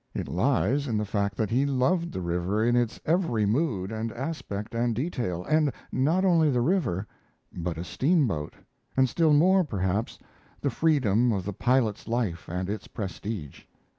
It 0.15 0.27
lies 0.27 0.87
in 0.87 0.97
the 0.97 1.05
fact 1.05 1.37
that 1.37 1.51
he 1.51 1.63
loved 1.63 2.11
the 2.11 2.21
river 2.23 2.65
in 2.65 2.75
its 2.75 2.99
every 3.05 3.45
mood 3.45 3.91
and 3.91 4.11
aspect 4.13 4.73
and 4.73 4.95
detail, 4.95 5.43
and 5.47 5.71
not 5.91 6.25
only 6.25 6.49
the 6.49 6.59
river, 6.61 7.05
but 7.53 7.77
a 7.77 7.83
steam 7.83 8.27
boat; 8.27 8.55
and 8.97 9.07
still 9.07 9.31
more, 9.33 9.63
perhaps, 9.63 10.17
the 10.59 10.71
freedom 10.71 11.31
of 11.31 11.45
the 11.45 11.53
pilot's 11.53 12.07
life 12.07 12.49
and 12.49 12.67
its 12.67 12.87
prestige. 12.87 13.65